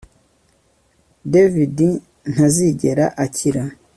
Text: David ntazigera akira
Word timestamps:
David 1.33 1.77
ntazigera 2.31 3.05
akira 3.23 3.63